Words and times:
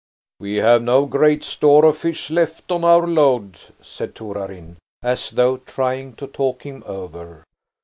"We 0.39 0.55
have 0.55 0.81
no 0.81 1.05
great 1.05 1.43
store 1.43 1.85
of 1.85 1.95
fish 1.95 2.31
left 2.31 2.71
on 2.71 2.83
our 2.83 3.05
load," 3.05 3.59
said 3.83 4.15
Torarin, 4.15 4.77
as 5.03 5.29
though 5.29 5.57
trying 5.57 6.15
to 6.15 6.25
talk 6.25 6.63
him 6.65 6.83
over. 6.87 7.43